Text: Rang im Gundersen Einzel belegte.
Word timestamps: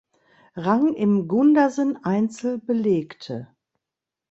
Rang 0.55 0.95
im 0.95 1.27
Gundersen 1.27 1.95
Einzel 2.03 2.57
belegte. 2.57 3.49